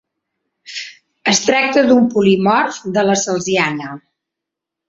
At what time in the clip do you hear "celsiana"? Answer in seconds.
3.27-3.93